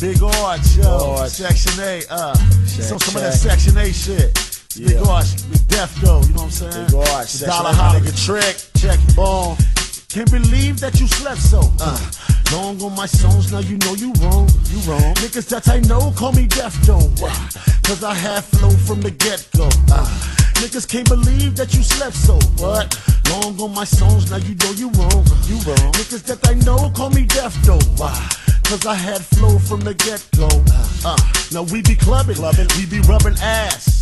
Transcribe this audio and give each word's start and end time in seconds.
Big 0.00 0.22
Arch, 0.22 0.76
yo. 0.76 1.16
Arch. 1.18 1.30
Section 1.30 1.78
A, 1.82 2.02
uh. 2.08 2.34
Check, 2.34 2.84
so 2.88 2.96
some 2.96 3.16
of 3.16 3.22
that 3.22 3.34
Section 3.34 3.76
A 3.76 3.92
shit. 3.92 4.32
Big 4.74 4.96
Yeah. 4.96 5.02
Arch, 5.02 5.28
Big 5.50 5.60
Defco, 5.68 6.26
you 6.26 6.32
know 6.32 6.40
what 6.40 6.42
I'm 6.44 6.50
saying? 6.50 6.86
Big 6.86 6.94
Arch, 7.12 7.32
The 7.34 7.46
Dollar 7.46 7.70
8, 7.70 7.76
my 7.76 8.00
nigga. 8.00 8.24
Trick, 8.24 8.56
check, 8.80 8.98
boom. 9.14 9.56
Can't 10.08 10.30
believe 10.30 10.80
that 10.80 10.98
you 10.98 11.06
slept 11.06 11.42
so. 11.42 11.60
Uh. 11.78 12.00
Long 12.50 12.80
on 12.82 12.96
my 12.96 13.04
songs, 13.04 13.52
now 13.52 13.58
you 13.58 13.76
know 13.84 13.92
you 13.94 14.12
wrong. 14.24 14.48
You 14.72 14.80
wrong. 14.90 15.14
Niggas 15.20 15.48
that 15.50 15.68
I 15.68 15.80
know 15.80 16.12
call 16.16 16.32
me 16.32 16.48
Defto. 16.48 16.96
Why? 17.20 17.30
Cause 17.84 18.02
I 18.02 18.14
have 18.14 18.44
flow 18.46 18.70
from 18.70 19.02
the 19.02 19.10
get 19.10 19.46
go. 19.54 19.68
Uh. 19.92 20.06
Niggas 20.64 20.88
can't 20.88 21.08
believe 21.08 21.56
that 21.56 21.74
you 21.74 21.82
slept 21.82 22.16
so. 22.16 22.38
What? 22.56 22.88
Long 23.28 23.60
on 23.60 23.74
my 23.74 23.84
songs, 23.84 24.30
now 24.30 24.38
you 24.38 24.54
know 24.56 24.72
you 24.72 24.88
wrong. 24.96 25.24
You 25.46 25.56
wrong. 25.68 25.92
Niggas 25.92 26.24
that 26.24 26.40
I 26.48 26.54
know 26.64 26.90
call 26.90 27.10
me 27.10 27.26
Defto. 27.26 27.76
Why? 27.98 28.16
Cause 28.70 28.86
I 28.86 28.94
had 28.94 29.18
flow 29.34 29.58
from 29.58 29.80
the 29.80 29.94
get 29.94 30.22
go. 30.38 30.46
Uh, 31.04 31.18
now 31.50 31.64
we 31.74 31.82
be 31.82 31.96
clubbing, 31.96 32.36
Clubbing. 32.36 32.68
we 32.78 32.86
be 32.86 33.00
rubbing 33.00 33.34
ass. 33.42 34.00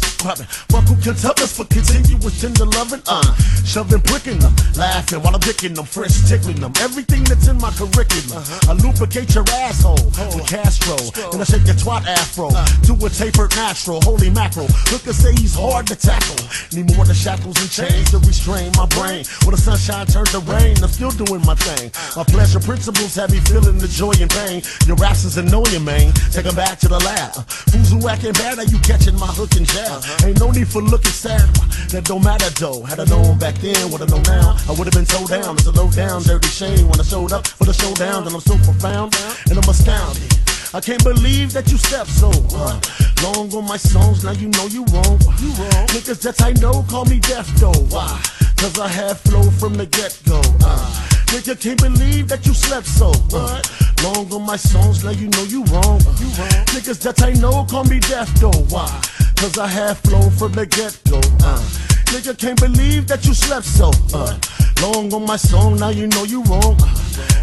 Can 1.09 1.15
tell 1.15 1.33
us 1.41 1.57
for 1.57 1.65
continuous 1.65 2.39
tender 2.39 2.67
loving? 2.67 3.01
Uh, 3.09 3.23
shoving, 3.65 4.03
pricking 4.03 4.39
them, 4.41 4.55
laughing 4.77 5.23
while 5.23 5.35
I'm 5.35 5.41
dicking 5.41 5.75
them, 5.75 5.87
French 5.87 6.13
tickling 6.29 6.61
them. 6.61 6.73
Everything 6.81 7.25
that's 7.25 7.49
in 7.49 7.57
my 7.57 7.71
curriculum. 7.71 8.45
I 8.69 8.77
lubricate 8.77 9.35
your 9.35 9.49
asshole 9.49 10.05
with 10.37 10.47
Castro. 10.47 11.01
And 11.33 11.41
I 11.41 11.45
shake 11.45 11.65
your 11.65 11.77
twat 11.77 12.05
afro 12.05 12.51
to 12.51 13.07
a 13.07 13.09
tapered 13.09 13.57
natural. 13.57 14.03
Holy 14.03 14.29
mackerel. 14.29 14.69
Look 14.93 15.09
say 15.17 15.33
he's 15.33 15.55
hard 15.55 15.87
to 15.87 15.97
tackle. 15.97 16.38
Need 16.73 16.95
more 16.97 17.05
than 17.05 17.15
shackles 17.15 17.57
and 17.61 17.71
chains 17.71 18.11
to 18.11 18.19
restrain 18.19 18.73
my 18.77 18.87
brain. 18.87 19.25
When 19.45 19.55
the 19.55 19.61
sunshine 19.61 20.07
turns 20.07 20.33
to 20.33 20.41
rain, 20.41 20.77
I'm 20.83 20.91
still 20.91 21.11
doing 21.11 21.43
my 21.47 21.55
thing. 21.55 21.91
My 22.17 22.25
pleasure 22.25 22.61
principles 22.61 23.15
have 23.17 23.31
me 23.31 23.41
feeling 23.41 23.79
the 23.79 23.89
joy 23.89 24.13
and 24.21 24.31
pain. 24.31 24.63
Your 24.87 24.97
raps 24.97 25.25
is 25.25 25.37
annoying, 25.39 25.85
man. 25.85 26.13
Take 26.33 26.47
'em 26.47 26.55
back 26.55 26.79
to 26.81 26.89
the 26.89 26.99
lab. 27.01 27.33
Fools 27.71 27.91
who 27.91 28.09
acting 28.09 28.33
bad, 28.33 28.59
are 28.59 28.65
you 28.65 28.79
catching 28.81 29.19
my 29.19 29.27
hook 29.27 29.55
and 29.57 29.67
jab? 29.67 30.05
Ain't 30.25 30.41
no 30.41 30.51
need 30.51 30.69
for 30.69 30.83
looking 30.83 31.13
sad. 31.13 31.47
That 31.91 32.05
don't 32.05 32.23
matter 32.23 32.51
though. 32.61 32.83
Had 32.83 33.01
I 33.01 33.05
known 33.05 33.39
back 33.39 33.55
then 33.61 33.91
what 33.91 34.03
I 34.03 34.07
know 34.07 34.23
now, 34.23 34.57
I 34.69 34.73
would 34.73 34.87
have 34.87 34.95
been 34.95 35.07
told 35.07 35.31
down. 35.31 35.57
It's 35.57 35.67
a 35.67 35.73
low 35.73 35.91
down, 35.91 36.23
dirty 36.23 36.49
shame 36.49 36.89
when 36.89 37.01
I 37.01 37.05
showed 37.05 37.33
up 37.33 37.47
for 37.47 37.65
the 37.65 37.73
showdown. 37.73 38.27
And 38.27 38.35
I'm 38.35 38.41
so 38.41 38.57
profound 38.59 39.17
and 39.49 39.59
I'm 39.59 39.69
astounded. 39.69 40.39
I 40.75 40.81
can't 40.81 41.03
believe 41.03 41.53
that 41.55 41.71
you 41.71 41.79
stepped 41.79 42.11
so 42.11 42.31
uh, 42.53 42.79
long 43.23 43.53
on 43.55 43.65
my 43.67 43.77
songs. 43.77 44.25
Now 44.25 44.33
you 44.33 44.49
know 44.49 44.67
you 44.67 44.85
wrong. 44.93 45.19
You 45.41 45.51
wrong. 45.59 45.87
Niggas 45.95 46.21
that 46.23 46.43
I 46.43 46.53
know 46.61 46.85
call 46.89 47.05
me 47.05 47.19
deaf 47.21 47.47
though. 47.57 47.73
Why? 47.91 48.21
Cause 48.57 48.79
I 48.79 48.89
had 48.89 49.17
flow 49.19 49.51
from 49.51 49.75
the 49.75 49.87
get 49.87 50.19
go. 50.27 50.41
Uh, 50.65 50.83
nigga 51.31 51.59
can't 51.59 51.81
believe 51.81 52.29
that 52.29 52.45
you 52.45 52.53
slept 52.55 52.87
so. 52.87 53.13
Uh, 53.33 53.63
long 54.03 54.33
on 54.33 54.43
my 54.43 54.57
songs. 54.57 55.05
Now 55.05 55.11
you 55.11 55.29
know 55.29 55.45
you 55.45 55.63
wrong. 55.71 56.01
You 56.19 56.29
wrong. 56.35 56.67
Niggas 56.75 57.01
that 57.03 57.23
I 57.23 57.33
know 57.35 57.65
call 57.65 57.85
me 57.85 58.01
deaf 58.01 58.29
though. 58.41 58.51
Why? 58.69 58.89
Cause 59.37 59.59
I 59.59 59.69
had 59.69 59.97
flow 59.99 60.29
from 60.31 60.53
the 60.53 60.67
get 60.67 60.99
go. 61.09 61.19
Uh, 61.47 61.63
nigga 62.11 62.37
can't 62.37 62.61
believe 62.61 63.07
that 63.07 63.25
you 63.25 63.35
slept 63.35 63.67
so. 63.67 63.91
Uh, 64.13 64.37
long 64.83 65.13
on 65.15 65.25
my 65.25 65.37
song. 65.37 65.77
Now 65.77 65.91
you 65.91 66.09
know 66.09 66.25
you 66.25 66.43
wrong. 66.45 66.77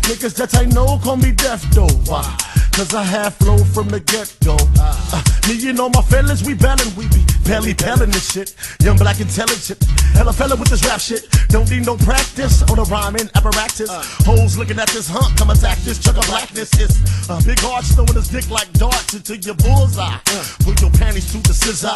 Niggas 0.04 0.36
that 0.36 0.56
I 0.56 0.66
know 0.66 1.00
call 1.02 1.18
me 1.18 1.32
deaf 1.32 1.62
though. 1.72 1.88
Why? 2.12 2.45
Cause 2.76 2.94
I 2.94 3.04
have 3.04 3.36
flow 3.36 3.58
from 3.58 3.88
the 3.88 4.02
get 4.02 4.36
go. 4.44 4.58
Uh, 4.76 5.24
me 5.48 5.70
and 5.70 5.80
all 5.80 5.88
my 5.88 6.02
fellas, 6.02 6.44
we 6.44 6.56
ballin', 6.56 6.92
we 6.98 7.08
be 7.08 7.24
belly 7.48 7.74
bellin' 7.74 8.12
this 8.12 8.34
shit. 8.34 8.52
Young 8.82 8.98
black 8.98 9.22
intelligent, 9.22 9.82
hella 10.12 10.34
fella 10.34 10.58
with 10.58 10.68
this 10.68 10.84
rap 10.84 11.00
shit. 11.00 11.24
Don't 11.48 11.72
need 11.72 11.86
no 11.86 11.96
practice 11.96 12.64
on 12.68 12.76
the 12.76 12.84
rhyming 12.92 13.30
apparatus. 13.34 13.88
Hoes 14.28 14.58
looking 14.58 14.78
at 14.78 14.90
this 14.90 15.08
hump, 15.08 15.38
come 15.38 15.52
attack 15.52 15.78
this 15.88 16.04
chunk 16.04 16.18
of 16.18 16.28
blackness. 16.28 16.68
It's 16.76 17.00
a 17.30 17.40
big 17.48 17.64
arch 17.64 17.86
throwing 17.96 18.12
his 18.12 18.28
dick 18.28 18.50
like 18.50 18.68
darts 18.74 19.14
into 19.14 19.38
your 19.38 19.56
bullseye. 19.56 20.20
Put 20.68 20.82
your 20.82 20.92
panties 20.92 21.32
to 21.32 21.40
the 21.48 21.54
scissor. 21.56 21.96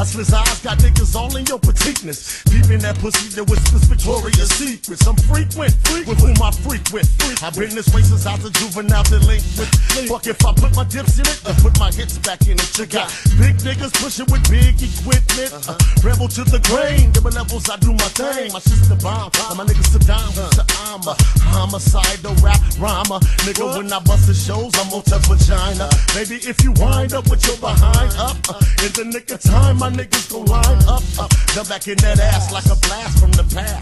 I 0.00 0.08
sliz 0.08 0.32
eyes, 0.32 0.60
got 0.64 0.78
niggas 0.78 1.14
all 1.14 1.36
in 1.36 1.44
your 1.44 1.58
petiteness. 1.58 2.42
Deep 2.44 2.70
in 2.72 2.80
that 2.80 2.96
pussy 2.96 3.28
that 3.36 3.44
whispers 3.44 3.84
Victoria's 3.84 4.48
Secrets. 4.56 5.06
I'm 5.06 5.16
frequent, 5.28 5.76
frequent, 5.84 6.08
with 6.08 6.20
whom 6.24 6.40
I 6.40 6.50
frequent. 7.02 7.42
I've 7.42 7.56
been 7.58 7.74
this 7.74 7.92
way 7.94 8.02
since 8.02 8.26
I 8.26 8.36
was 8.36 8.46
a 8.46 8.50
juvenile 8.52 9.02
delinquent. 9.04 9.70
Fuck 10.06 10.26
if 10.26 10.38
I 10.44 10.52
put 10.52 10.76
my 10.76 10.84
dips 10.84 11.18
in 11.18 11.26
it, 11.26 11.40
I 11.46 11.52
put 11.58 11.78
my 11.78 11.90
hits 11.90 12.18
back 12.18 12.46
in 12.46 12.54
it. 12.54 12.78
You 12.78 12.86
got 12.86 13.10
big 13.40 13.56
niggas 13.66 13.92
pushing 13.98 14.26
with 14.30 14.44
big 14.46 14.78
equipment. 14.78 15.50
Uh, 15.66 15.74
rebel 16.06 16.28
to 16.28 16.44
the 16.44 16.60
grain, 16.70 17.10
different 17.10 17.36
levels, 17.36 17.68
I 17.68 17.76
do 17.82 17.92
my 17.92 18.10
thing. 18.14 18.52
My 18.52 18.60
sister 18.60 18.96
bomb, 19.02 19.30
and 19.50 19.58
my 19.58 19.64
niggas 19.64 19.90
sit 19.90 20.06
down. 20.06 20.30
So 20.30 20.62
I'm 20.86 21.02
a 21.02 21.14
homicidal 21.50 22.34
rap 22.44 22.60
rhymer. 22.78 23.18
Nigga, 23.42 23.76
when 23.76 23.92
I 23.92 23.98
bust 24.00 24.26
the 24.28 24.34
shows, 24.34 24.70
I'm 24.78 24.92
on 24.92 25.02
touch 25.02 25.26
vagina. 25.26 25.88
Baby, 26.14 26.38
if 26.46 26.62
you 26.62 26.72
wind 26.78 27.14
up 27.14 27.26
with 27.30 27.42
your 27.46 27.56
behind 27.58 28.14
up, 28.20 28.38
uh, 28.46 28.60
in 28.84 28.92
the 28.94 29.04
nick 29.10 29.30
of 29.30 29.40
time, 29.40 29.78
my 29.78 29.90
niggas 29.90 30.30
gon' 30.30 30.46
line 30.46 30.82
up. 30.86 31.02
Uh, 31.18 31.28
back 31.68 31.88
in 31.88 31.96
that 31.98 32.20
ass 32.20 32.52
like 32.52 32.66
a 32.66 32.76
blast 32.86 33.18
from 33.18 33.30
the 33.32 33.44
past. 33.54 33.73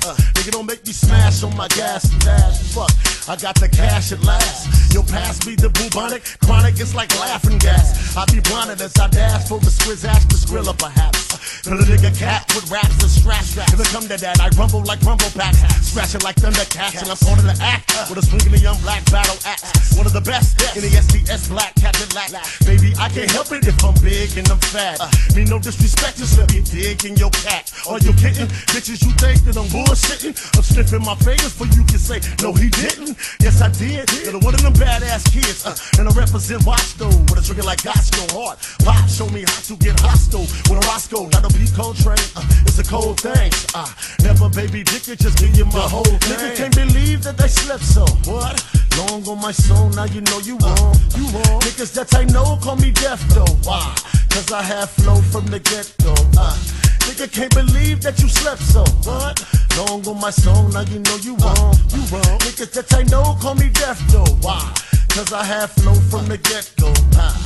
Me 1.32 1.38
smash 1.38 1.50
on 1.50 1.56
my 1.56 1.69
gas 1.69 2.10
and 2.10 2.20
dash. 2.20 2.59
Fuck, 2.72 2.91
I 3.28 3.37
got 3.37 3.54
the 3.56 3.69
cash 3.69 4.12
at 4.12 4.22
last. 4.22 4.93
Your 4.94 5.04
pass 5.04 5.44
be 5.44 5.54
the 5.54 5.70
bubonic, 5.70 6.22
chronic, 6.44 6.78
it's 6.78 6.94
like 6.94 7.10
laughing 7.20 7.59
gas. 7.59 8.16
I 8.16 8.25
be 8.26 8.41
blinded 8.41 8.81
as 8.81 8.97
I 8.98 9.09
dash 9.09 9.48
for 9.48 9.59
the 9.59 9.66
squiz 9.71 10.04
ash, 10.04 10.25
the 10.25 10.34
skrilla 10.34 10.76
perhaps. 10.78 11.22
Kill 11.62 11.78
a 11.78 11.84
nigga 11.84 12.12
cat 12.16 12.47
with 12.54 12.70
raps 12.70 12.98
and 13.03 13.10
straps. 13.10 13.56
It 13.56 13.88
come 13.92 14.08
to 14.08 14.16
that, 14.16 14.41
I 14.41 14.48
rumble 14.58 14.82
like 14.84 15.00
rumble 15.03 15.30
packs. 15.34 15.60
Scratching 15.84 16.22
like 16.22 16.36
thundercats, 16.36 17.00
and 17.03 17.10
I'm 17.10 17.16
part 17.19 17.38
of 17.38 17.47
the 17.47 17.56
act. 17.60 17.92
With 18.08 18.19
a 18.19 18.25
swing 18.25 18.47
in 18.47 18.53
the 18.53 18.58
young 18.58 18.78
black 18.82 19.04
battle 19.10 19.36
axe. 19.44 19.97
One 19.97 20.06
of 20.06 20.12
the 20.12 20.20
best 20.20 20.56
in 20.76 20.82
the 20.82 20.88
SDS 20.88 21.50
black 21.50 21.75
Cadillac. 21.76 22.32
Baby, 22.64 22.94
I 22.98 23.08
can't 23.08 23.30
help 23.30 23.53
it 23.53 23.66
if 23.66 23.76
I'm 23.84 23.94
big 24.00 24.36
and 24.38 24.48
I'm 24.48 24.58
fat. 24.58 24.98
Me 25.36 25.44
no 25.44 25.58
disrespect, 25.58 26.19
just 26.19 26.38
let 26.38 26.53
me 26.53 26.62
dig 26.62 27.04
in 27.04 27.16
your 27.16 27.30
cat. 27.30 27.70
Are 27.88 27.98
you 27.98 28.12
kidding? 28.14 28.48
Bitches, 28.72 29.03
you 29.04 29.12
think 29.20 29.44
that 29.44 29.56
I'm 29.56 29.69
bullshitting? 29.69 30.34
I'm 30.56 30.62
sniffing 30.62 31.04
my 31.04 31.14
fingers 31.16 31.53
for 31.53 31.66
you 31.66 31.84
can 31.84 31.98
say, 31.98 32.20
no, 32.41 32.53
he 32.53 32.69
didn't. 32.70 33.16
Yes, 33.41 33.60
I 33.60 33.69
did. 33.69 34.09
You're 34.24 34.38
one 34.41 34.54
of 34.54 34.62
them 34.62 34.74
badass 34.74 35.30
kids. 35.32 35.66
Uh, 35.66 35.76
and 35.98 36.09
I 36.09 36.12
represent 36.12 36.64
Watch 36.64 36.94
though, 36.94 37.09
with 37.09 37.38
a 37.38 37.42
trigger 37.42 37.62
like 37.62 37.82
Gosco 37.82 38.22
hard. 38.32 38.59
Pop, 38.84 39.09
show 39.09 39.28
me 39.28 39.44
how 39.47 39.60
to 39.66 39.76
get 39.76 39.98
hostile. 40.00 40.47
With 40.70 40.78
a 40.78 40.86
Roscoe, 40.86 41.28
not 41.32 41.44
a 41.44 41.53
P 41.56 41.66
Coltrane. 41.75 42.28
Uh, 42.37 42.44
it's 42.66 42.78
a 42.78 42.84
cold 42.84 43.20
thing. 43.20 43.50
Uh, 43.75 43.88
never 44.22 44.48
baby 44.48 44.82
dick 44.82 45.09
it, 45.09 45.19
just 45.19 45.38
give 45.38 45.56
you 45.56 45.65
my 45.66 45.87
whole 45.88 46.04
thing. 46.04 46.38
Nigga 46.38 46.56
can't 46.56 46.75
believe 46.75 47.22
that 47.25 47.37
they 47.37 47.48
slept 47.48 47.84
so. 47.84 48.04
What? 48.31 48.62
Long 48.98 49.26
on 49.28 49.41
my 49.41 49.53
soul, 49.53 49.88
now 49.91 50.04
you 50.04 50.21
know 50.21 50.38
you 50.41 50.56
wrong. 50.59 50.94
You 51.16 51.25
wrong. 51.32 51.60
Niggas 51.65 51.92
that 51.94 52.15
I 52.15 52.25
know 52.25 52.59
call 52.62 52.76
me 52.76 52.91
deaf 52.91 53.21
though. 53.34 53.53
Why? 53.65 53.94
Cause 54.31 54.53
I 54.53 54.62
have 54.62 54.91
flow 54.91 55.16
from 55.32 55.47
the 55.47 55.59
get 55.59 55.92
go. 56.03 56.12
Uh, 56.38 56.56
nigga 57.04 57.31
can't 57.31 57.54
believe 57.54 58.03
that 58.03 58.21
you 58.21 58.28
slept 58.28 58.62
so. 58.62 58.84
What? 59.04 59.41
Long 59.76 60.06
on 60.06 60.21
my 60.21 60.31
soul, 60.31 60.69
now 60.69 60.82
you 60.82 61.00
know 61.00 61.16
you 61.16 61.37
wrong. 61.37 61.75
You 61.92 62.03
wrong. 62.12 62.38
Niggas 62.44 62.72
that 62.72 62.92
I 62.94 63.03
know 63.04 63.37
call 63.41 63.54
me 63.54 63.69
deaf 63.71 63.98
though. 64.09 64.25
Why? 64.41 64.60
Cause 65.09 65.32
I 65.32 65.44
have 65.44 65.71
flow 65.72 65.94
from 65.94 66.26
the 66.26 66.38
get 66.38 66.72
go. 66.81 66.92
Uh, 67.16 67.41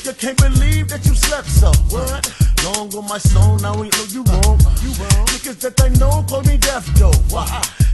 nigga 0.00 0.18
can't 0.18 0.38
believe 0.38 0.88
that 0.88 1.04
you 1.04 1.14
slept 1.14 1.48
so. 1.48 1.72
What? 1.90 2.32
Long 2.64 2.94
on 2.94 3.08
my 3.08 3.18
soul, 3.18 3.58
now 3.58 3.74
we 3.74 3.88
know 3.88 4.04
you 4.08 4.22
wrong. 4.24 4.58
You 4.82 4.90
wrong. 5.00 5.26
Niggas 5.26 5.60
that 5.60 5.80
I 5.80 5.88
know 5.98 6.24
call 6.28 6.42
me 6.42 6.56
deaf 6.56 6.86
though. 6.94 7.12
Why? 7.30 7.46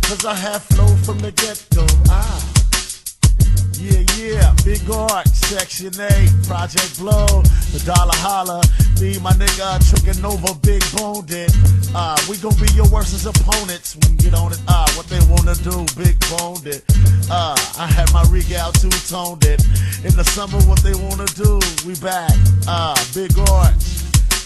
Cause 0.02 0.24
I 0.24 0.34
have 0.34 0.62
flow 0.62 0.94
from 1.04 1.18
the 1.18 1.32
get 1.32 1.64
go. 1.74 1.86
Ah. 2.08 2.55
Big 4.66 4.82
Arch, 4.90 5.28
Section 5.28 5.94
8, 5.94 6.26
Project 6.42 6.98
Blowed, 6.98 7.46
The 7.70 7.78
Dollar 7.86 8.18
Holla, 8.18 8.58
me, 8.98 9.14
my 9.22 9.30
nigga, 9.38 9.78
Trigger 9.86 10.18
Nova, 10.20 10.58
Big 10.58 10.82
Boned 10.90 11.30
it. 11.30 11.54
Uh, 11.94 12.18
we 12.28 12.36
gon' 12.38 12.58
be 12.58 12.66
your 12.74 12.90
worst 12.90 13.14
opponents 13.22 13.94
when 13.94 14.16
get 14.16 14.34
on 14.34 14.50
it. 14.50 14.58
Uh, 14.66 14.90
what 14.98 15.06
they 15.06 15.22
wanna 15.30 15.54
do, 15.62 15.86
Big 15.94 16.18
Boned 16.26 16.66
it. 16.66 16.82
Uh, 17.30 17.54
I 17.78 17.86
had 17.86 18.12
my 18.12 18.26
rig 18.26 18.50
regal 18.50 18.72
two 18.72 18.90
toned 19.06 19.46
it. 19.46 19.62
In 20.02 20.18
the 20.18 20.26
summer, 20.34 20.58
what 20.66 20.82
they 20.82 20.98
wanna 20.98 21.30
do, 21.38 21.62
we 21.86 21.94
back. 22.02 22.34
Uh, 22.66 22.98
Big 23.14 23.38
Arch, 23.38 23.86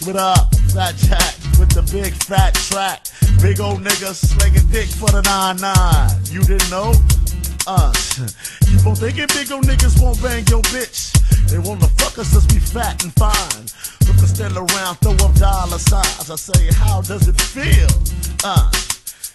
what 0.04 0.20
up? 0.20 0.52
Fat 0.76 1.00
Jack 1.00 1.32
with 1.56 1.72
the 1.72 1.80
big 1.88 2.12
fat 2.12 2.52
track. 2.68 3.08
Big 3.40 3.58
old 3.58 3.80
nigga 3.80 4.12
slinging 4.12 4.68
dick 4.68 4.92
for 4.92 5.08
the 5.08 5.24
9-9. 5.24 6.28
You 6.28 6.44
didn't 6.44 6.68
know? 6.68 6.92
Uh, 7.66 7.92
on 8.86 8.94
thinking 8.96 9.26
big 9.34 9.50
old 9.52 9.64
niggas 9.64 10.00
won't 10.00 10.22
bang 10.22 10.44
your 10.48 10.62
bitch. 10.72 11.12
They 11.48 11.58
wanna 11.58 11.88
fuck 11.98 12.18
us 12.18 12.34
as 12.36 12.46
we 12.52 12.60
fat 12.60 13.02
and 13.04 13.12
fine. 13.14 13.66
Look 14.06 14.22
us 14.22 14.30
stand 14.30 14.56
around, 14.56 14.96
throw 14.96 15.12
up 15.26 15.34
dollar 15.34 15.78
signs. 15.78 16.30
I 16.30 16.36
say, 16.36 16.72
how 16.74 17.02
does 17.02 17.28
it 17.28 17.40
feel? 17.40 17.90
Uh, 18.44 18.70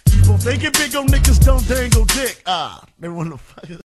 keep 0.06 0.28
on 0.30 0.38
thinking 0.38 0.72
big 0.72 0.94
old 0.96 1.08
niggas 1.08 1.44
don't 1.44 1.66
dangle 1.68 2.04
dick. 2.06 2.42
Ah, 2.46 2.82
they 2.98 3.08
wanna 3.08 3.36
fuck 3.36 3.70
us. 3.70 3.85